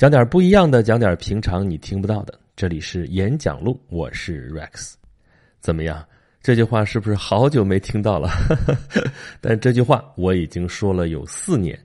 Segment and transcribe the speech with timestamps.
[0.00, 2.32] 讲点不一样的，讲点平常你听不到的。
[2.56, 4.94] 这里是演讲录，我是 Rex。
[5.60, 6.02] 怎么样？
[6.40, 8.30] 这句话是不是好久没听到了？
[9.42, 11.78] 但这句话我已经说了有四年，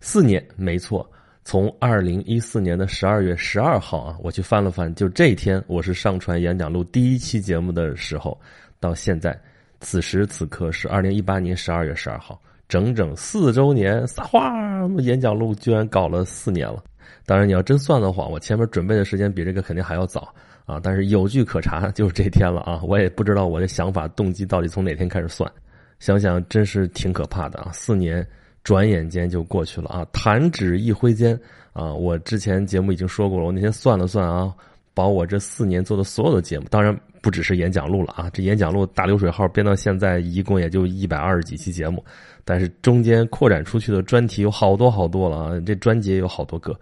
[0.00, 1.06] 四年没错。
[1.44, 8.40] 从二零一四年的十二月十二号啊，我去翻了翻，就这一天我是上传演讲录第一期节目的时候，
[8.80, 9.38] 到现在，
[9.82, 14.06] 此时此刻是二零一八年十二月十二号，整整四周年。
[14.06, 14.54] 撒花，
[15.00, 16.82] 演讲录居然搞了四年了。
[17.28, 20.32] 当然，你要真算的话，我前面准备的时间比这个肯定还要早
[20.64, 20.80] 啊。
[20.82, 22.80] 但是有据可查， 就是这天了啊。
[22.82, 25.52] 我也不知道我的想法动机到底从哪天开始算，
[25.98, 27.70] 想想真是挺可怕的啊。
[27.70, 28.26] 四年
[28.64, 31.38] 转眼间就过去了啊，弹指一挥间
[31.74, 31.92] 啊。
[31.92, 34.50] 我之前节目已经说过了，我那天算了算啊，
[34.94, 38.30] 把我这四年做的所有的节目，当然不只是演讲录了啊。
[38.30, 42.02] 这演讲录大流水号编到现在，一共也就一百二十几期节目，
[42.42, 45.60] 但是中间扩展出去的专题有好多好多了啊。
[45.66, 46.74] 这专辑也有好多个。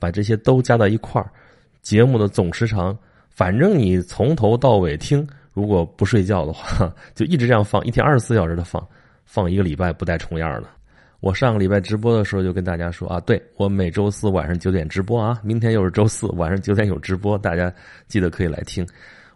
[0.00, 1.30] 把这些都加到一块儿，
[1.82, 2.96] 节目的总时长，
[3.28, 8.84] 反正你从头到尾听，如果不睡觉的话， 就一直这样放，一天二十四小时的放，
[9.24, 10.68] 放一个礼拜不带重样的。
[11.20, 17.70] 我上个礼拜直播的时候就跟大家说啊，对我每周四晚上九点直播啊，明天又是周四晚上九点有直播，大家
[18.08, 18.86] 记得可以来听。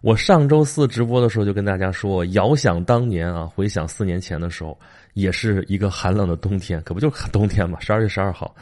[0.00, 4.78] 我上周四直播的时候就跟大家说，遥想当年啊，回想四年前的时候，
[5.12, 8.54] 也是一个寒冷的冬天，可不就是冬天嘛，十二月十二号。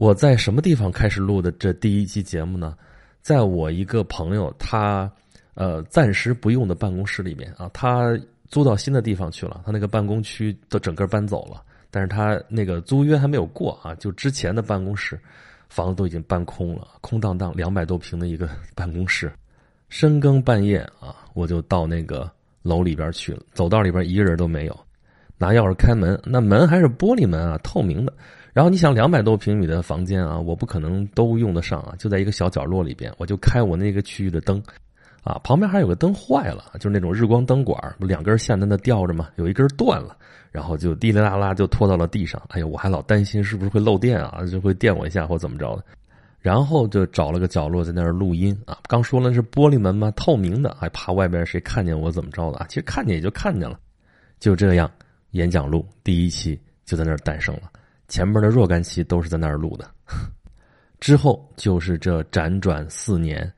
[0.00, 2.74] 我在什么地方开始录的这第一期节目呢？
[3.20, 5.12] 在我一个朋友他
[5.52, 15.20] 呃暂时不用的办公室里面啊，他租到新的地方去了，他那个办公区都整个搬走了，但是他那个租约还没有过啊，就之前的办公室
[15.68, 19.30] 房子都已经搬空了，空荡荡两百多平的一个办公室。
[19.90, 22.30] 深更半夜啊，我就到那个
[22.62, 24.80] 楼里边去了，走道里边一个人都没有，
[25.36, 28.14] 拿钥匙开门，那门还是玻璃门啊，透明的。
[28.52, 34.60] 然后你想两百多平米的房间啊，我不可能都用得上啊，就在一个小角落里边，我就开我那个区域的灯，
[35.22, 40.16] 啊，旁边还有个灯坏了，就是那种日光灯管，两根线在那吊着嘛，有一根断了，
[40.50, 45.84] 然后就滴哩啦啦就拖到了地上，哎呦，我还老担心是不是会漏电啊，就会电我一下或怎么着的，
[46.40, 53.78] 然后就找了个角落在那儿录音啊，刚说了是玻璃门嘛，透明的，还怕外边谁看见我怎么着的啊，其实看见也就看见了，
[54.40, 54.90] 就这样，
[55.30, 57.70] 演讲录第一期就在那儿诞生了。
[58.10, 59.88] 前面的若干期都是在那儿录的，
[61.00, 63.50] 之后就是这辗转四年，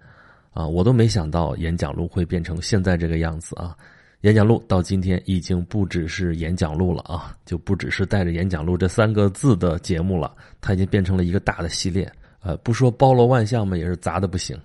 [0.53, 3.75] 啊，我都没想到演讲录会变成现在这个样子啊！
[4.21, 12.09] 演讲录到今天已经不只是演讲录了啊，就不只是带着演讲录这三个字的节目了，它已经变成了一个大的系列。
[12.43, 14.57] 呃，不说包罗万象嘛，也是杂的不行，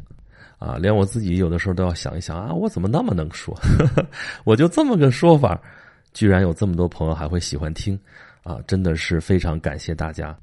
[0.59, 3.57] 啊，连我自己有的时候都要想一想啊，我怎么那么能说？
[4.45, 5.59] 我就这么个说法，
[6.13, 7.97] 居然有这么多朋友还会喜欢听。
[8.47, 10.33] 啊，真的是非常感谢大家，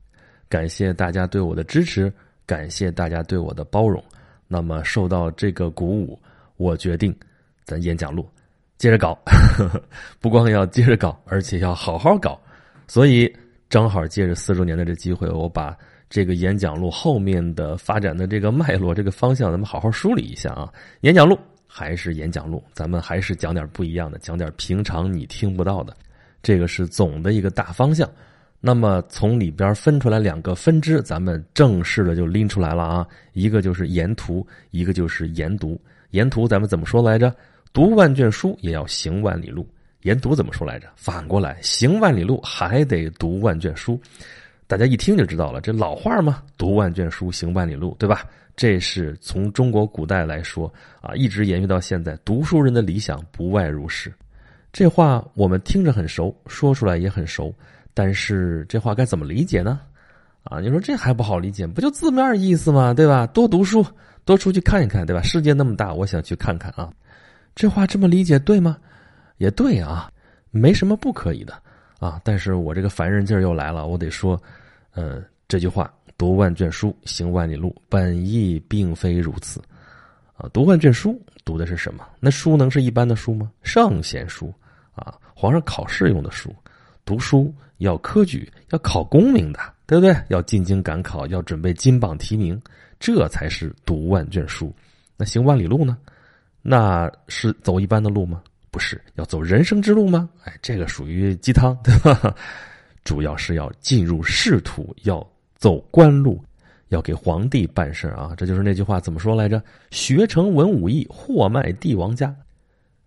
[0.47, 2.13] 感谢大家对我的支持，
[2.45, 4.05] 感谢大家对我的包容。
[4.47, 6.21] 那么受到这个鼓舞，
[6.59, 7.17] 我决定
[7.65, 8.29] 咱演讲录
[8.77, 9.19] 接着搞，
[10.21, 12.39] 不光要接着搞，而且要好好搞。
[12.87, 13.35] 所以
[13.71, 15.75] 正好借着四周年的这机会，我把
[16.11, 20.71] 这个演讲录后面的发展的这个脉络、这个方向，咱们好好梳理一下啊。
[21.01, 25.97] 演讲录还是演讲录，咱们还是讲点不一样的，讲点平常你听不到的。
[26.45, 28.09] 这个是总的一个大方向，
[28.61, 33.07] 那么从里边分出来两个分支，咱们正式的就拎出来了啊。
[33.33, 35.81] 一个就是研读，一个就是研读。
[36.11, 37.35] 研读咱们怎么说来着？
[37.73, 39.67] 读万卷书也要行万里路。
[40.03, 40.87] 研读怎么说来着？
[40.95, 43.99] 反过来，行万里路还得读万卷书。
[44.67, 48.25] 大家一听就知道了，这老话嘛，读万卷书，行万里路，对吧？
[48.55, 54.13] 这是从中国古代来说啊，一直延续到现在，读书人的理想不外如是。
[54.75, 57.55] 这话我们听着很熟，说出来也很熟，
[57.95, 59.81] 但是这话该怎么理解呢？
[60.43, 61.65] 啊，你说这还不好理解？
[61.65, 62.93] 不就字面意思吗？
[62.93, 63.25] 对吧？
[63.29, 63.87] 多读书，
[64.25, 65.23] 多出去看一看，对吧？
[65.23, 66.93] 世界那么大，我想去看看啊。
[67.55, 68.77] 这话这么理解对吗？
[69.37, 70.11] 也对啊，
[70.51, 71.55] 没什么不可以的
[72.01, 72.21] 啊。
[72.25, 74.43] 但是我这个烦人劲儿又来了，我得说，
[74.93, 79.63] 呃，这句话“读万卷书，行万里路”，本意并非如此
[80.37, 80.51] 啊。
[80.53, 82.05] 读万卷书，读的是什么？
[82.19, 83.49] 那书能是一般的书吗？
[83.63, 84.53] 圣贤书。
[84.95, 86.55] 啊，皇上考试用的书，
[87.05, 90.17] 读书要科举，要考功名的，对不对？
[90.29, 92.61] 要进京赶考，要准备金榜题名，
[92.99, 94.75] 这才是读万卷书。
[95.17, 95.99] 那行万里路呢？
[96.63, 98.43] 那是走一般的路吗？
[98.71, 100.29] 不是，要走人生之路吗？
[100.45, 102.35] 哎，这个属于鸡汤，对吧？
[103.05, 105.25] 主要是要进入仕途，要
[105.57, 106.43] 走官路，
[106.89, 108.33] 要给皇帝办事啊。
[108.37, 109.63] 这就是那句话怎么说来着？
[109.91, 112.35] 学成文武艺，货卖帝王家。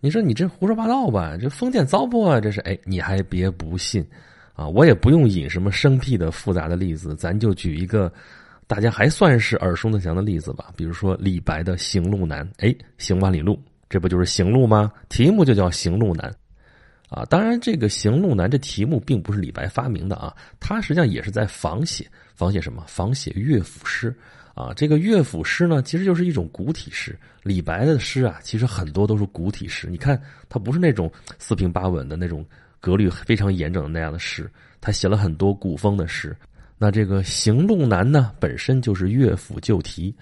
[0.08, 1.36] 你说你这胡说八道吧？
[1.38, 2.40] 这封建糟粕啊！
[2.40, 4.02] 这是哎，你还别不信，
[4.54, 8.10] 啊，我也不用引什么生僻的复杂的例子，咱就举一个
[8.68, 12.46] 大家还算是耳熟能详的例子吧，比如说李白的《行路难》。
[12.60, 14.90] 哎，行万里路，这不就是行路吗？
[15.10, 16.32] 题目就叫《行路难》。
[17.14, 22.82] 啊，当然，这个《行路难》这题目并不是李白发明的啊，他实际上也是在仿写，仿写什么？
[22.88, 24.16] 仿写乐府诗
[24.58, 24.74] 啊。
[24.76, 27.18] 这个乐府诗呢，其实就是一种古体诗。
[27.44, 29.88] 李白的诗啊，其实很多都是古体诗。
[29.90, 32.46] 你看，他不是那种四平八稳的那种
[32.80, 34.50] 格律非常严整的那样的诗，
[34.82, 36.36] 他写了很多古风的诗。
[36.78, 40.16] 那这个《行路难》呢，本身就是乐府旧题，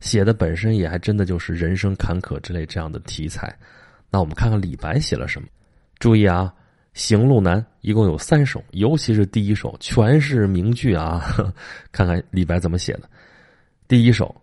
[0.00, 3.56] 写的本身也还真的就是人生坎坷之类这样的题材。
[4.10, 5.48] 那我们看看李白写了什么。
[5.98, 6.52] 注意啊，
[6.92, 11.24] 《行路难》一共有三首，尤其是第一首，全是名句啊！
[11.92, 13.08] 看看李白怎么写的。
[13.88, 14.34] 第一首：“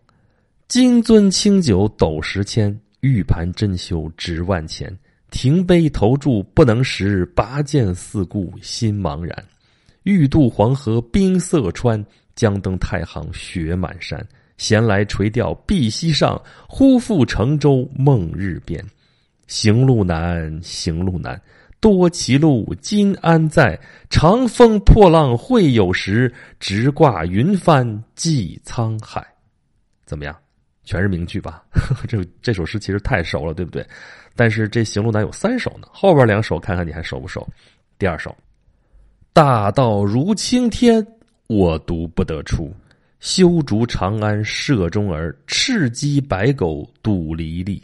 [0.67, 4.95] 金樽清酒斗十千，玉盘珍羞值万钱。
[5.31, 9.45] 停杯投箸不能食，拔剑四顾心茫然。
[10.03, 12.03] 欲渡黄河冰塞川，
[12.35, 14.23] 将登太行雪满山。
[14.57, 18.83] 闲来垂钓碧溪上，忽复乘舟梦日边。”
[19.47, 21.41] 行路难，行路难，
[21.79, 23.79] 多歧路，今安在？
[24.09, 29.25] 长风破浪会有时，直挂云帆济沧海。
[30.05, 30.35] 怎么样？
[30.83, 31.63] 全是名句吧？
[32.07, 33.85] 这这首诗其实太熟了，对不对？
[34.35, 37.47] 但是这行路难有三首呢，后边两首看看你还熟不熟？
[37.97, 38.35] 第二首，
[39.31, 41.05] 大道如青天，
[41.47, 42.73] 我独不得出。
[43.19, 47.81] 修竹长安社中儿，赤鸡白狗赌离离。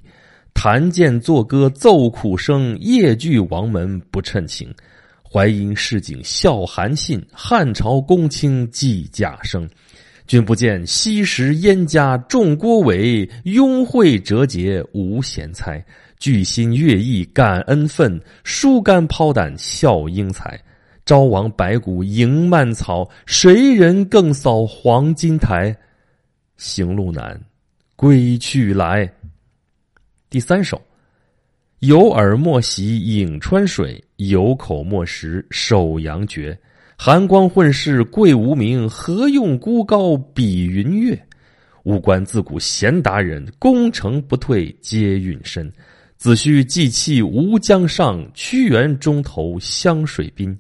[0.56, 4.74] 弹剑作歌奏苦声，夜聚王门不称情。
[5.22, 9.69] 淮阴市井笑韩信，汉朝公卿记贾生。
[10.25, 15.86] 君不见昔时燕家重郭伟，拥会折节无贤才。
[16.18, 20.60] 聚心悦意感恩愤，疏肝抛胆笑英才。
[21.06, 25.75] 朝王白骨迎蔓草，谁人更扫黄金台？
[26.58, 27.40] 行路难，
[27.96, 29.08] 归去来。
[30.36, 30.82] 第三首，
[31.80, 36.60] 有耳莫习颍川水，有口莫食首阳绝。
[36.98, 41.18] 寒光混世贵无名，何用孤高比云月？
[41.84, 45.72] 吾观自古贤达人，功成不退皆殒身。
[46.18, 50.54] 子虚祭器吴江上，屈原中投湘水滨。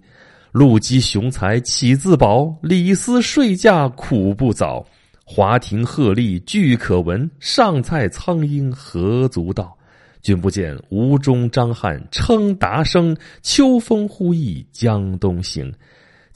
[0.53, 2.47] 陆机雄才岂自保？
[2.61, 4.87] 李斯睡驾苦不早。
[5.27, 9.75] 华亭鹤唳俱可闻，上蔡苍鹰何足道？
[10.21, 15.73] 君不见吴中张翰称达生，秋风忽忆江东行。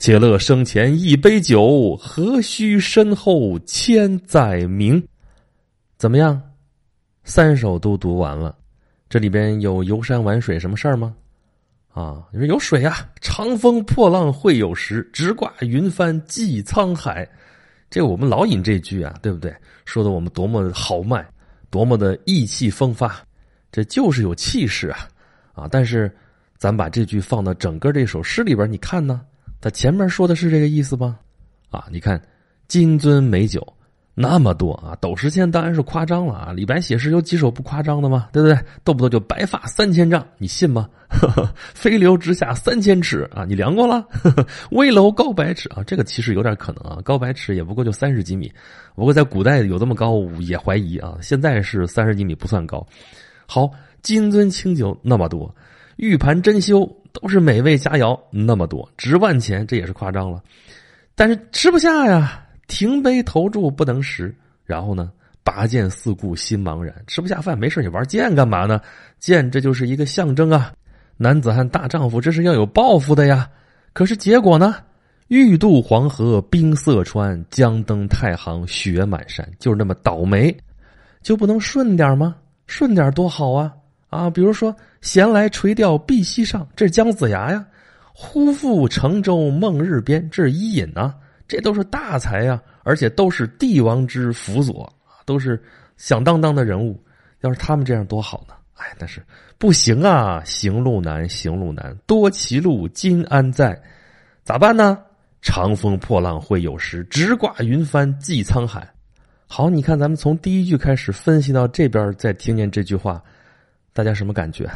[0.00, 5.00] 且乐生前一杯酒，何须身后千载名？
[5.96, 6.42] 怎么样？
[7.22, 8.56] 三首都读完了，
[9.08, 11.14] 这里边有游山玩水什么事儿吗？
[11.92, 13.08] 啊，你说有水啊！
[13.20, 17.28] 长风破浪会有时，直挂云帆济沧海。
[17.90, 19.52] 这我们老引这句啊，对不对？
[19.84, 21.26] 说的我们多么豪迈，
[21.68, 23.20] 多么的意气风发，
[23.72, 25.08] 这就是有气势啊！
[25.52, 26.10] 啊，但是
[26.56, 29.22] 咱把这句放到整个这首诗里边，你看呢？
[29.60, 31.18] 他前面说的是这个意思吗？
[31.70, 32.22] 啊，你看
[32.68, 33.60] 金樽美酒。
[34.22, 36.52] 那么多啊，斗十千当然是夸张了啊！
[36.52, 38.28] 李白写诗有几首不夸张的吗？
[38.34, 38.58] 对不对？
[38.84, 40.86] 动不动就白发三千丈，你信吗？
[41.72, 44.06] 飞流直下三千尺啊，你量过了？
[44.72, 48.52] 危楼高百尺啊，这个其实有点可能啊，高百尺也不过就三十几米，
[48.94, 51.16] 不过在古代有这么高也怀疑啊。
[51.22, 52.86] 现在是三十几米不算高。
[53.46, 53.70] 好，
[54.02, 55.52] 金樽清酒那么多，
[55.96, 60.42] 玉盘珍羞都是美味佳肴那么多，值万钱，这也是夸张了，
[61.14, 62.44] 但是吃不下呀。
[62.70, 64.32] 停杯投箸不能食，
[64.64, 65.10] 然后呢，
[65.42, 68.80] 拔剑四顾心茫然，吃不下饭，没事你玩剑干嘛呢？
[69.18, 70.72] 剑这就是一个象征啊，
[71.16, 73.50] 男子汉大丈夫这是要有抱负的呀。
[73.92, 74.76] 可是结果呢？
[75.26, 80.56] 欲渡黄河冰塞川，将登太行雪满山，就是那么倒霉，
[81.22, 82.36] 就不能顺点吗？
[82.66, 83.72] 顺点多好啊！
[84.10, 87.64] 啊，比如说闲来垂钓碧溪上，这是姜子牙呀；
[88.12, 91.14] 忽复乘舟梦日边，这是伊尹啊。
[91.50, 94.88] 这都是大才呀，而且都是帝王之辅佐
[95.26, 95.60] 都是
[95.96, 97.02] 响当当的人物。
[97.40, 98.54] 要是他们这样多好呢？
[98.74, 99.20] 哎，但是
[99.58, 103.76] 不行啊，行路难，行路难，多歧路，今安在？
[104.44, 104.96] 咋办呢？
[105.42, 108.88] 长风破浪会有时，直挂云帆济沧海。
[109.48, 113.20] 好，你看咱们从第一句开始分析到这边，再听见这句话，
[113.92, 114.70] 大家什么感觉？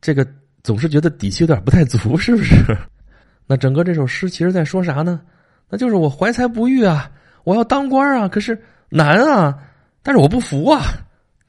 [0.00, 0.26] 这个
[0.62, 2.54] 总是觉得底气有点不太足，是不是？
[3.46, 5.20] 那整个这首诗其实在说啥呢？
[5.70, 7.10] 那就是我怀才不遇啊，
[7.44, 9.56] 我要当官啊，可是难啊，
[10.02, 10.82] 但是我不服啊，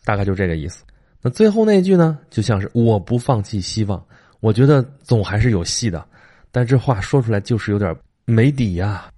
[0.06, 0.84] 大概就这个意思。
[1.22, 4.04] 那最后那句呢，就像是我不放弃希望，
[4.40, 6.06] 我觉得总还是有戏的。
[6.52, 9.10] 但这话说出来就是有点没底呀。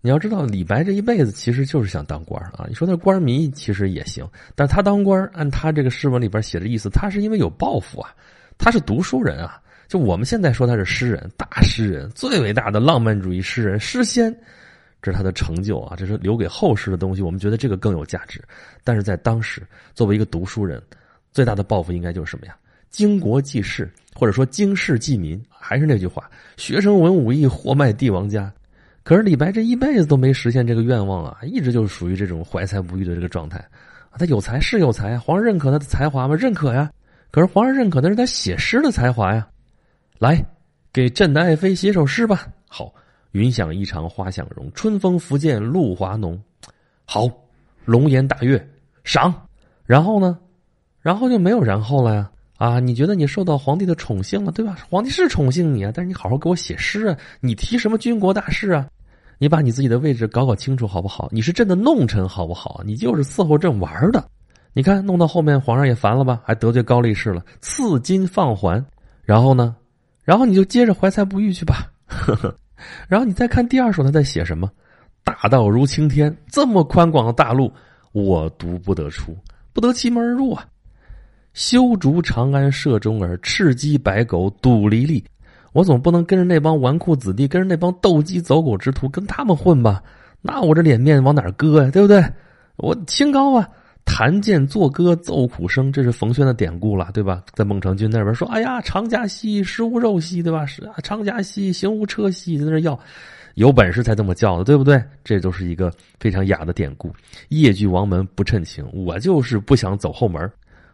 [0.00, 2.66] 你要知道，李白这一辈子其实就是想当官啊。
[2.68, 8.12] 你说他官迷其实也行，但他当官，按他这个诗文里边写的意思，他是因为有抱负啊。
[8.58, 9.61] 他是读书人啊。
[9.92, 14.34] 就我们现在说他是诗人，大诗人，最伟大的浪漫主义诗人，诗仙，
[15.02, 15.94] 这是他的成就啊。
[15.98, 18.40] 这是留给后世的东西，我们觉得这个更有价值。
[18.84, 19.60] 但是在当时，
[19.92, 20.82] 作为一个读书人，
[21.30, 22.56] 最大的抱负应该就是什么呀？
[22.88, 25.38] 经国济世，或者说经世济民。
[25.50, 28.50] 还是那句话，学生文武艺，货卖帝王家。
[29.02, 33.62] 可是李白这一辈子都没实现这个愿望啊，一直就是属于这种怀才不遇的这个状态。
[34.18, 36.34] 他有才是有才，皇上认可他的才华吗？
[36.34, 36.90] 认可呀。
[37.30, 39.46] 可是皇上认可的是他写诗的才华呀。
[40.22, 40.40] 来，
[40.92, 42.46] 给朕的爱妃写首诗吧。
[42.68, 42.94] 好，
[43.32, 46.40] 云想衣裳花想容，春风拂槛露华浓。
[47.04, 47.28] 好，
[47.84, 48.70] 龙颜大悦，
[49.02, 49.34] 赏。
[49.84, 50.38] 然后呢？
[51.00, 52.30] 然后就没有然后了呀。
[52.56, 54.78] 啊，你觉得你受到皇帝的宠幸了，对吧？
[54.88, 57.18] 皇帝是宠幸你啊，但是你好好给我写诗啊！
[57.40, 58.86] 你提什么军国大事啊？
[59.38, 61.28] 你把你自己的位置搞搞清楚好不好？
[61.32, 62.80] 你是朕的弄臣好不好？
[62.84, 64.24] 你就是伺候朕玩的。
[64.72, 66.40] 你看，弄到后面皇上也烦了吧？
[66.44, 68.80] 还得罪高力士了，赐金放还。
[69.24, 69.74] 然后呢？
[70.24, 71.90] 然后你就接着怀才不遇去吧。
[73.08, 74.70] 然后你再看第二首，他在写什么？
[75.24, 77.72] 大道如青天，这么宽广的大路，
[78.12, 79.36] 我独不得出，
[79.72, 80.66] 不得其门而入啊。
[81.54, 85.22] 修竹长安射中耳，赤鸡白狗赌离离。
[85.72, 90.02] 我总不能跟着那帮纨绔子弟，跟着那帮斗鸡走狗之徒，跟他们混吧？
[90.40, 91.90] 那我这脸面往哪搁呀？
[91.90, 92.24] 对不对？
[92.76, 93.68] 我清高啊！
[94.04, 97.42] 弹剑作歌奏苦声，这是冯轩的典故了，对吧？
[97.54, 100.66] 在孟尝君那边说：“哎呀，长家兮，食无肉兮，对吧？
[100.66, 102.98] 是啊，长家兮，行无车兮，在那要，
[103.54, 105.02] 有本事才这么叫的，对不对？
[105.24, 107.10] 这都是一个非常雅的典故。
[107.48, 110.50] 夜聚王门不称情，我就是不想走后门。”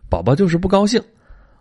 [0.08, 0.98] 宝宝就是不高兴，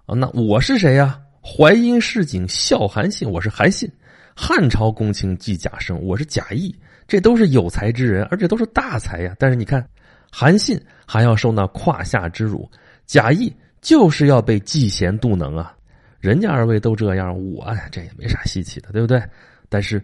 [0.05, 1.19] 啊，那我是谁呀？
[1.41, 3.89] 淮阴市井笑韩信，我是韩信；
[4.35, 6.73] 汉朝公卿季贾生，我是贾谊。
[7.07, 9.33] 这都是有才之人，而且都是大才呀。
[9.39, 9.85] 但是你看，
[10.31, 12.69] 韩信还要受那胯下之辱，
[13.05, 15.74] 贾谊就是要被嫉贤妒能啊。
[16.19, 19.22] 人家二位都这样，我这也没啥稀奇的，对不对？
[19.69, 20.03] 但是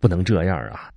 [0.00, 0.90] 不能这样啊！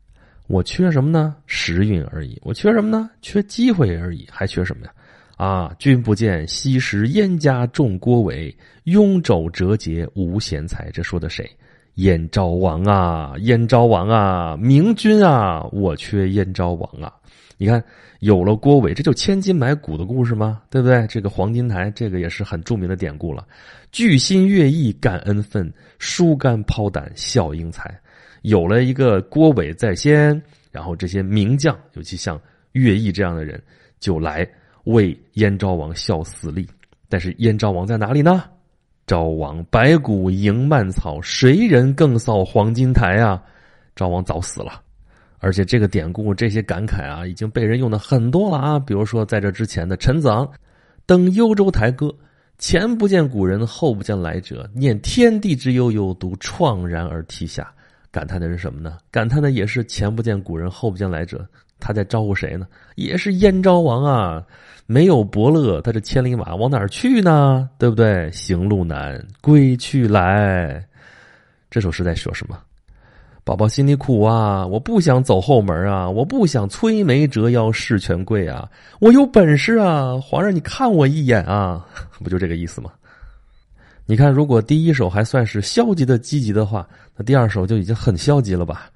[0.47, 1.35] 我缺什么呢？
[1.45, 2.39] 时运而已。
[2.43, 3.09] 我缺什么呢？
[3.21, 4.27] 缺机会而已。
[4.31, 4.93] 还缺什么呀？
[5.37, 5.75] 啊！
[5.77, 10.89] 君不见昔时燕家重郭伟，雍州折节无贤才。
[10.91, 11.49] 这说的谁？
[11.95, 13.33] 燕昭王啊！
[13.39, 14.55] 燕昭王啊！
[14.57, 15.63] 明君啊！
[15.71, 17.13] 我缺燕昭王啊！
[17.57, 17.83] 你看，
[18.19, 20.61] 有了郭伟，这就千金买骨的故事吗？
[20.69, 21.05] 对不对？
[21.07, 23.47] 这个黄金台，这个也是很著名的典故了。
[23.91, 27.97] 聚心悦意感恩愤，疏肝抛胆笑英才。
[28.41, 32.39] 有了一个郭伟在先，然后这些名将，尤其像
[32.73, 33.61] 乐毅这样的人，
[33.99, 34.47] 就来。
[34.83, 36.67] 为燕昭王效死力，
[37.09, 38.43] 但是燕昭王在哪里呢？
[39.07, 43.41] 昭王白骨迎蔓草，谁人更扫黄金台啊？
[43.95, 44.79] 昭王早死了，
[45.45, 48.79] 而且这个典故这些感慨啊，已经被人用的很多了啊。
[48.79, 50.49] 比如说在这之前的陈子昂
[51.05, 52.11] 登幽州台歌，
[52.57, 57.71] 前不见古人，后不见来者，念天地之悠悠，独怆然而涕下。
[58.09, 58.97] 感叹的是什么呢？
[59.11, 61.47] 感叹的也是前不见古人，后不见来者。
[61.79, 62.65] 他在招呼谁呢？
[62.95, 64.43] 也是燕昭王啊！
[64.87, 67.69] 没有伯乐，他这千里马往哪儿去呢？
[67.77, 68.31] 对不对？
[68.31, 70.83] 行路难，归去来。
[71.69, 72.59] 这首诗在说什么？
[73.45, 74.65] 宝宝心里苦啊！
[74.65, 76.09] 我不想走后门啊！
[76.09, 78.67] 我不想摧眉折腰事权贵啊！
[78.99, 80.19] 我有本事啊！
[80.19, 81.85] 皇上，你看我一眼啊！
[82.23, 82.91] 不就这个意思吗？
[84.07, 88.89] 你看，如果第一首还算是消极的积极的话，那第二首就已经很消极了吧？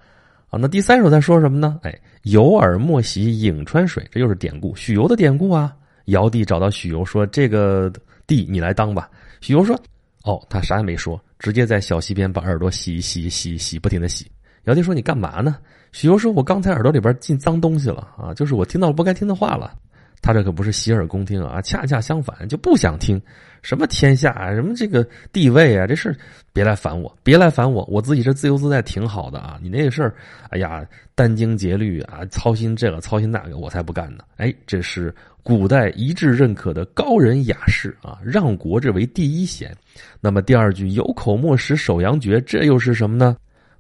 [0.50, 1.80] 啊，那第三首在说什么呢？
[1.84, 5.76] 哎，游耳莫洗颍川水，这又是典故，许由的典故啊。
[6.06, 7.94] 尧帝找到许由说：“这个
[8.26, 9.08] 地你来当吧。”
[9.42, 9.80] 许由说
[10.26, 14.26] ：“哦，他啥也没说，直接在小溪边把耳朵洗洗洗洗，不停的洗。”
[14.66, 15.58] 姚笛说：“你干嘛呢？”
[15.92, 19.74] 许攸说：“我刚才耳朵里边进脏东西了啊，就是我听到了不该听的话了。”
[20.22, 23.22] 他这可不是洗耳恭听啊，恰恰相反，就不想听。
[23.62, 26.14] 什么天下啊，什么这个地位啊，这事
[26.52, 29.58] 别来烦我，别来烦我，我自己这自由自在挺好的啊。
[29.64, 30.14] 你那个事儿，
[30.50, 30.86] 哎呀，
[31.16, 34.26] 殚精竭虑啊，操心这个操心那个，我才不干呢。
[34.36, 39.74] 哎，这是古代一致认可的高人雅士啊，让国这为第一贤。
[40.20, 43.38] 那么第二句有口莫使首阳绝，这又是什么呢？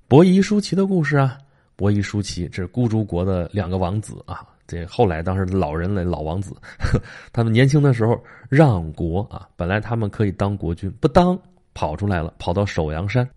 [0.09, 1.37] 伯夷叔齐的故事啊。
[1.75, 4.41] 伯夷叔齐，这是孤竹国的两个王子啊。
[4.65, 6.55] 这后来当时老人类老王子，
[7.31, 11.39] 他们年轻的时候让国啊，本来他们可以当国君，不当，
[11.75, 13.27] 跑出来了，跑到首阳山，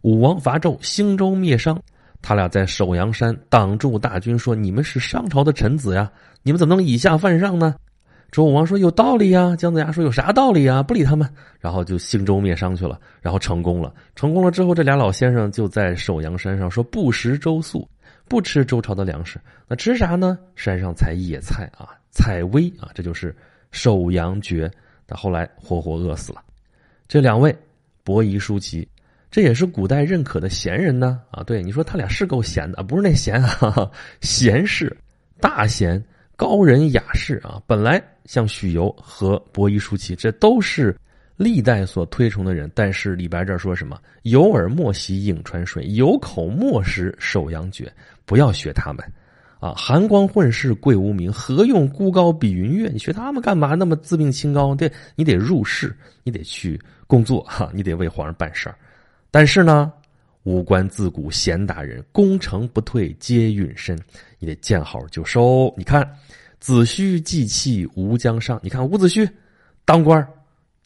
[0.00, 1.78] 武王伐纣，兴周灭商，
[2.22, 6.10] 他俩在首阳山挡住大军，说：“你们是商朝的臣子呀，
[6.42, 7.74] 你们怎么能以下犯上呢？”
[8.32, 11.28] 周武王说：“有道理呀。”姜子牙说：“有啥道理啊？”不理他们，
[11.60, 13.94] 然后就兴周灭商去了，然后成功了。
[14.16, 17.86] 成功了之后，这俩老先生就在首阳山上说：“不食周粟。”
[18.28, 20.38] 不吃周朝的粮食，那吃啥呢？
[20.56, 23.36] 山上采野菜啊，采薇啊，这就是
[23.72, 24.70] 首阳绝。
[25.06, 26.40] 那后来活活饿死了。
[27.06, 27.54] 这两位
[28.02, 28.88] 伯夷叔齐，
[29.30, 31.42] 这也是古代认可的贤人呢啊。
[31.42, 33.90] 对，你说他俩是够闲的啊，不是那闲啊，
[34.22, 34.96] 贤士，
[35.38, 36.02] 大贤，
[36.42, 37.62] 高人雅士啊。
[37.68, 40.96] 本来像许由和伯夷叔齐，这都是。
[41.34, 43.98] 历代所推崇的人，但是李白这说什么？
[44.22, 47.90] 有耳莫洗颍川水，有口莫食首阳绝。
[48.26, 49.04] 不要学他们，
[49.58, 52.90] 啊，寒光混世贵无名，何用孤高比云月？
[52.92, 53.74] 你学他们干嘛？
[53.74, 54.74] 那么自命清高？
[54.74, 58.76] 对，你得入仕，你得去工作，哈，你得为皇上办事儿。
[59.30, 59.90] 但是呢，
[60.44, 63.98] 五官自古贤达人，功成不退皆陨身，
[64.38, 65.72] 你得见好就收。
[65.76, 66.06] 你看，
[66.58, 69.28] 子虚既弃吴江上，你看伍子胥
[69.84, 70.26] 当官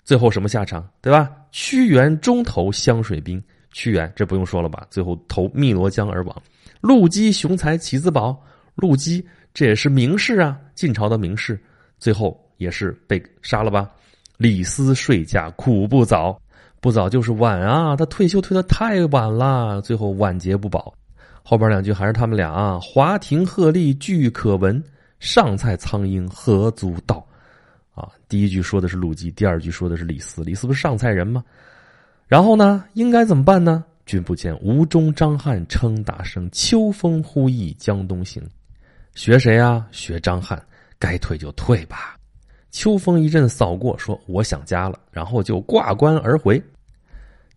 [0.04, 1.30] 最后什么下场，对吧？
[1.52, 4.86] 屈原中投湘水兵，屈原这不用说了吧？
[4.90, 6.42] 最后投汨罗江而亡。
[6.82, 8.38] 陆机雄才起自保，
[8.74, 11.58] 陆机这也是名士啊，晋朝的名士，
[11.98, 13.90] 最后也是被杀了吧？
[14.36, 16.38] 李斯睡驾苦不早，
[16.86, 20.94] 不早就是晚啊，他退休退的太晚了，最后晚节不保。
[21.42, 24.80] 后边两句还是他们俩啊，华亭鹤唳俱可闻，
[25.18, 27.26] 上蔡苍鹰何足道。
[27.92, 30.44] 啊，第一句说的是陆机，第二句说的是李斯。
[30.44, 31.42] 李斯不是上蔡人吗？
[32.28, 33.82] 然后呢，应该怎么办呢？
[34.04, 38.40] 君不见吴中张翰称大声，秋风呼吁江东行。
[39.16, 39.84] 学谁啊？
[39.90, 40.64] 学张翰。
[41.00, 42.16] 该退就退吧。
[42.70, 46.62] 秋风一阵扫过，说我想家了，然后就挂冠而回。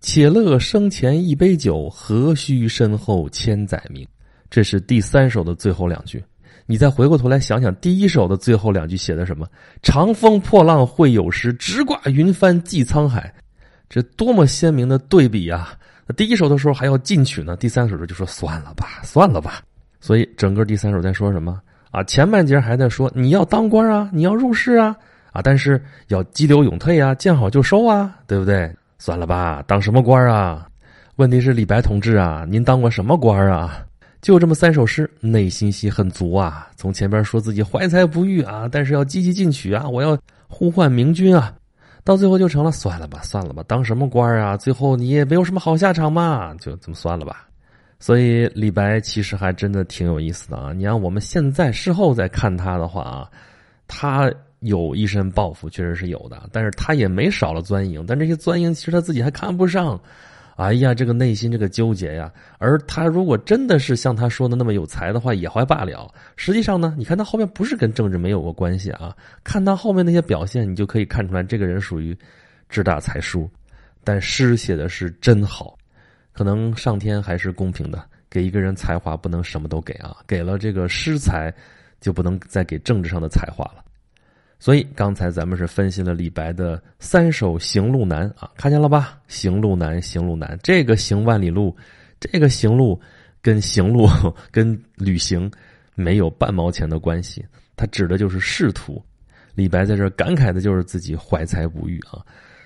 [0.01, 4.07] 且乐生前一杯酒，何须身后千载名？
[4.49, 6.23] 这是第三首的最后两句。
[6.65, 9.47] 你再回过头来想想，第一首的最后两句写的什么？
[9.81, 13.33] 长风破浪会有时，直挂云帆济沧海。
[13.89, 15.73] 这多么鲜明的对比啊！
[16.15, 19.63] 第一首的时候还要进取呢，第三首的就说算了吧，算了吧。
[19.99, 21.59] 所以整个第三首在说什么
[21.91, 22.03] 啊？
[22.03, 24.95] 前半截还在说你要当官啊，你要入仕啊，
[25.31, 28.71] 啊，但是要激流勇退啊，见好就收啊，对不对？
[28.99, 30.67] 算了吧，当什么官啊？
[31.15, 33.83] 问题是李白同志啊，您当过什么官啊？
[34.21, 36.67] 就这么三首诗，内心戏很足啊。
[36.75, 41.53] 从前边说自己怀才不遇啊，但是要积极进取啊，我要呼唤明君啊，
[42.03, 44.57] 到最后就成了算了吧，算了吧，当什么官啊？
[44.57, 47.47] 最后你也没有什么好下场嘛，就这么算了吧。
[48.01, 50.73] 所以李白其实还真的挺有意思的啊。
[50.73, 53.29] 你让我们现在事后再看他的话啊，
[53.87, 59.99] 他有一身抱负，确实是有的，但是他也没少了钻营，但这些钻营其实他自己还看不上。
[60.55, 66.13] 哎呀，这个内心这个纠结呀，而他如果真的是像他说的那么有才的话，也还罢了。
[66.35, 69.15] 实际上呢，你看他后面不是跟政治没有过关系啊？
[69.41, 72.13] 看他后面那些表现，你就可以看出来，这个人属于
[72.67, 73.49] 志大才疏，
[74.03, 75.77] 但诗写的是真好。
[76.33, 81.53] 可能上天还是公平的，给一个人才华不能什么都给啊，给了这个诗才，
[82.01, 83.85] 就不能再给政治上的才华了。
[84.59, 89.17] 所以刚才咱们是分析了李白的三首《行路难》啊，看见了吧？
[89.29, 90.59] 行路难，行路难。
[90.61, 91.73] 这个行万里路，
[92.19, 92.99] 这个行路
[93.41, 94.05] 跟行路
[94.51, 95.49] 跟旅行
[95.95, 97.45] 没有半毛钱的关系，
[97.77, 99.01] 它指的就是仕途。
[99.55, 102.19] 李白在这感慨的就是自己怀才不遇啊。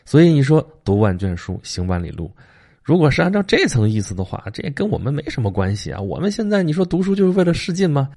[0.03, 2.31] 所以你说读万卷书，行万里路，
[2.81, 6.01] 如果是按照这层意思的话，这跟我们没什么关系啊。
[6.01, 8.09] 我们现在你说读书就是为了试进吗？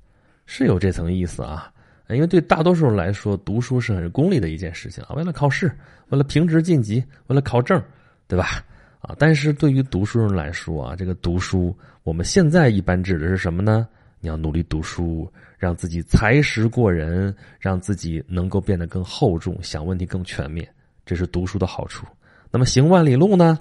[0.46, 1.70] 是有这层意思啊。
[2.14, 5.70] 因为对大多数人来说，读书是很功利的一件事情啊，为了考试，
[6.08, 7.82] 为了评职晋级，为了考证，
[8.28, 8.64] 对吧？
[9.00, 13.88] 啊，但是对于读书人来说啊，这个读书，我们现在一般指的是什么呢？
[14.20, 20.68] 你要努力读书，让自己才识过人，让自己能够变得更厚重，想问题更全面，
[21.04, 22.06] 这是读书的好处。
[22.50, 23.58] 那么行万里路呢？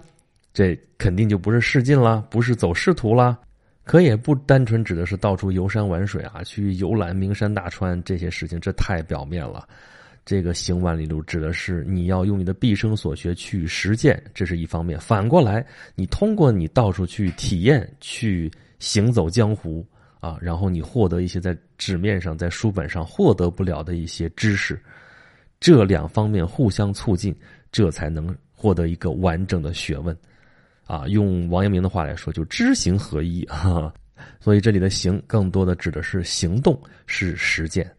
[0.53, 3.38] 这肯定就不是仕进了，不是走仕途了。
[3.86, 9.65] 可也不单纯指的是到处游山玩水啊，去游览名山大川这些事情，这太表面了。
[10.26, 15.00] 这个行万里路指的是你要用你的毕生所学去实践，这是一方面。
[15.00, 19.86] 反过来，你通过你到处去体验、去行走江湖
[20.19, 24.82] 啊，然后你获得一些在纸面上、在书本上获得不了的一些知识，
[25.60, 27.36] 这两方面互相促进，
[27.71, 30.17] 这才能获得一个完整的学问。
[30.86, 33.93] 啊，用王阳明的话来说，就知行合一啊。
[34.39, 37.89] 所以这里的行更多的指的是行动，是实践。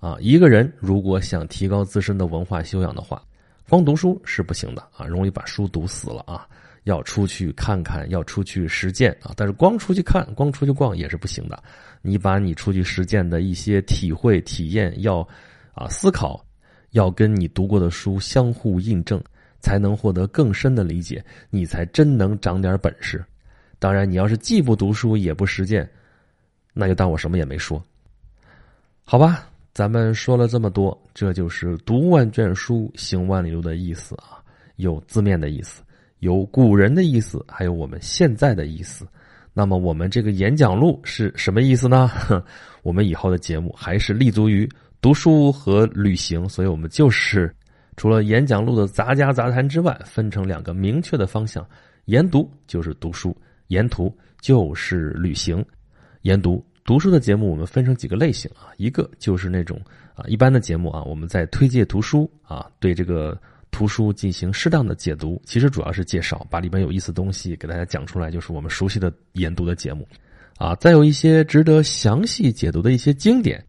[0.00, 3.22] 啊，一个人如果想提高自身的文化修养的话，
[3.68, 6.46] 光读书是不行的啊，容易把书读死了啊。
[6.82, 9.32] 要出去看看，要出去实践啊。
[9.34, 11.62] 但是光出去看，光出去逛也是不行的。
[12.02, 15.26] 你把你出去实践的一些体会、体验，要
[15.72, 16.44] 啊思考，
[16.90, 19.18] 要跟你读过的书相互印证。
[19.64, 23.24] 才能获得更深的理解，你才真能长点本事。
[23.78, 25.88] 当然，你要是既不读书也不实践，
[26.74, 27.82] 那就当我什么也没说。
[29.04, 34.44] 好吧，咱们说了这么多，这就是读万卷书，行万里路的意思啊，
[34.76, 35.82] 有字面的意思，
[36.18, 39.08] 有古人的意思，还有我们现在的意思。
[39.54, 42.10] 那么我们这个演讲录是什么意思呢？
[42.84, 44.68] 我们以后的节目还是立足于
[45.00, 47.54] 读书和旅行，所以我们就是
[47.96, 51.66] 除了演讲录的杂家杂谈之外，分成两个明确的方向：
[52.06, 53.36] 研读就是读书，
[53.68, 55.64] 沿途就是旅行。
[56.22, 56.64] 研读。
[56.86, 59.80] 读书的节目，我们分成几个类型啊，一个就是那种
[60.14, 70.06] 啊一般的节目啊，我们在推介图书啊，对这个图书进行适当的解读，其实主要是介绍，把里边有意思的东西给大家讲出来，就是我们熟悉的研读的节目，
[70.58, 73.64] 啊，再有一些值得详细解读的一些经典，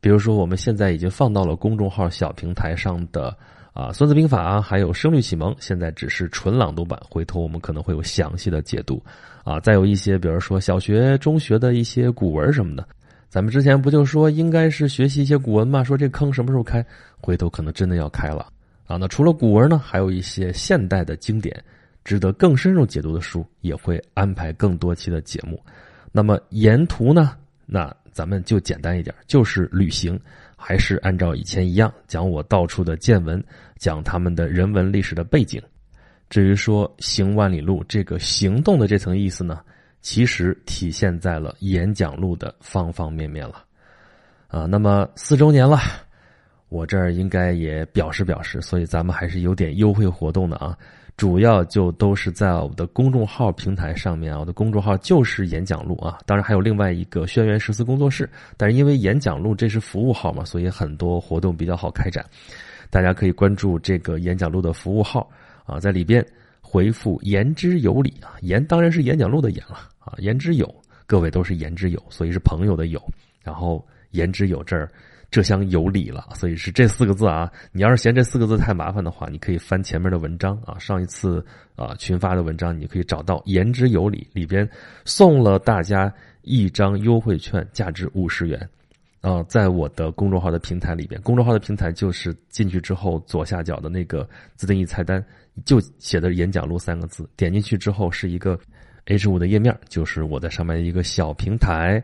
[0.00, 3.38] 比如说我们现在已经放到了公众号小平台上的。
[3.78, 9.00] 啊，《孙子兵法》啊，还有《声律启蒙》，现在只是纯朗读版，回头我们可能会有详细的解读。
[9.44, 12.84] 啊，再有一些，比如说小学、中学的一些古文什么的，
[13.28, 15.84] 咱们之前不就说应该是学习一些古文嘛？
[15.84, 16.84] 说这坑什么时候开？
[17.20, 18.48] 回头可能真的要开了。
[18.88, 21.56] 啊，那除了古文呢，还有一些现代的经典，
[22.02, 25.56] 值得更深入解读的书，也会安排更多期的节目。
[26.10, 30.18] 那么沿途呢，那咱们就简单一点，就是旅行。
[30.60, 33.40] 还是按照以前一样，讲我到处的见闻，
[33.78, 35.62] 讲他们的人文历史的背景。
[36.28, 39.60] 至于说行万里路这个行动的这层意思呢，
[40.02, 43.64] 其实体现在了演讲录的方方面面了。
[44.48, 45.78] 啊，那么四周年了，
[46.68, 50.76] 我这儿应该也表示表示，所以咱们还是有点优惠活动的啊。
[51.16, 62.24] 主要就都是在我们的公众号平台上面啊，我的公众号就是演讲录啊，当然还有另外一个轩辕十四工作室，但是因为演讲录这是服务号嘛，所以很多活动比较好开展，
[62.90, 65.28] 大家可以关注这个演讲录的服务号
[65.64, 66.24] 啊，在里边
[66.60, 70.72] 回复“言之有理”啊，言当然是演讲录的言了啊，言之有，
[71.06, 73.02] 各位都是言之有，所以是朋友的友，
[73.42, 74.90] 然后言之有这儿。
[75.30, 77.52] 这厢有理了，所以是这四个字啊。
[77.70, 80.78] 你要是嫌这四个字太麻烦的话，你可以翻前面的文章啊。
[80.78, 81.44] 上一次
[81.76, 84.66] 啊群发的文章，你可以找到“言之有理”里边
[85.04, 88.66] 送了大家一张优惠券，价值五十元
[89.20, 89.42] 啊。
[89.44, 95.24] 在我的公众号的平台里边，公众号的平台就是进去之后左下角的那个自定义菜单，
[95.64, 97.28] 就写的“演讲录”三个字。
[97.36, 98.58] 点进去之后是一个
[99.06, 102.02] H 五的页面，就是我在上面一个小平台。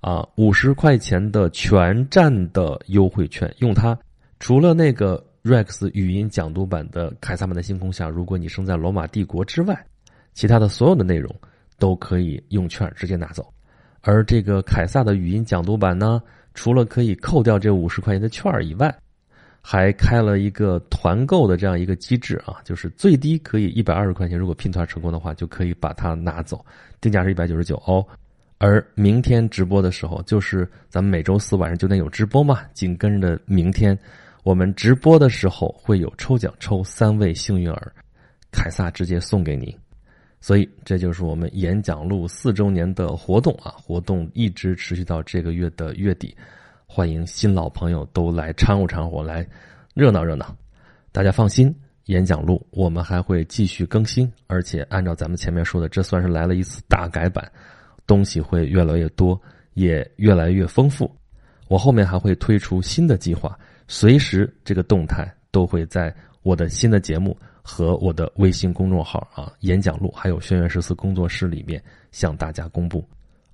[0.00, 3.98] 啊，五十块钱的全站的优惠券，用它，
[4.38, 9.82] 除了那个 Rex 语音讲读版的《凯撒们的星空下》，如果你生在罗马帝国之外，
[10.34, 11.34] 其他的所有的内容
[11.78, 13.50] 都可以用券直接拿走。
[14.02, 16.22] 而这个凯撒的语音讲读版呢，
[16.54, 18.94] 除了可以扣掉这五十块钱的券以外，
[19.60, 26.64] 还开了一个团购的这样一个机制啊，就是最低可以一百二十块钱，如果拼团成功的话，就可以把它拿走，
[27.00, 28.06] 定价是一百九十九哦。
[28.58, 33.98] 而明天直播的时候，就是咱们每周四晚上九点有直播嘛，紧跟着明天，
[34.42, 37.92] 我们直播的时候会有抽奖，抽三位幸运儿，
[38.52, 39.76] 凯撒直接送给你。
[40.44, 46.36] 所以这就是我们演讲录四周年的活动啊，活动一直持续到这个月的月底，
[46.84, 49.48] 欢迎新老朋友都来掺和掺和，来
[49.94, 50.54] 热闹热闹。
[51.12, 51.74] 大家放心，
[52.08, 57.50] 演讲录我们还会继续更新，而且按照咱们前面说的，这算是来了一次大改版。
[58.06, 59.40] 东西会越来越多，
[59.72, 61.10] 也越来越丰富。
[61.68, 67.34] 我后面还会推出新的计划，随时这个动态都会在我的新的节目
[67.66, 73.02] 和我的微信公众号啊、演讲录，还有轩辕十四工作室里面向大家公布。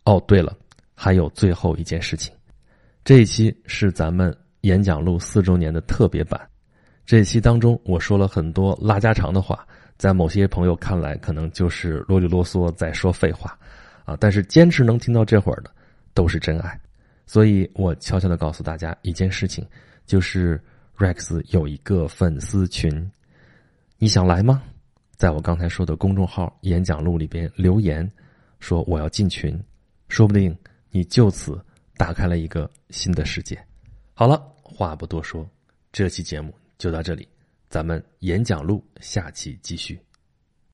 [0.05, 0.55] 哦，对了，
[0.95, 2.35] 还有最后一件事情，
[3.05, 6.41] 这一期是咱们演讲录四周年的特别版。
[7.07, 9.65] 这一期当中，我说了很多拉家常的话，
[9.97, 13.57] 在某些朋友看来，可能就是啰里啰嗦在说废话。
[14.07, 14.17] 啊！
[14.19, 15.71] 但是坚持能听到这会儿的，
[16.15, 16.77] 都是真爱。
[17.27, 19.65] 所以我悄悄的告诉大家一件事情，
[20.05, 20.61] 就是
[20.99, 23.09] Rex 有一个粉丝群，
[24.03, 24.63] 你想来吗？
[25.19, 28.11] 在我刚才说的公众号演讲录里边留言，
[28.59, 29.63] 说我要进群，
[30.09, 30.57] 说不定
[30.89, 31.63] 你就此
[31.99, 33.63] 打开了一个新的世界。
[34.15, 35.47] 好了，话不多说，
[35.93, 37.29] 这期节目就到这里，
[37.69, 40.01] 咱们演讲录下期继续。